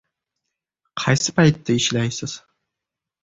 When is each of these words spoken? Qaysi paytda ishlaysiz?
Qaysi 1.01 1.35
paytda 1.39 1.77
ishlaysiz? 1.81 2.33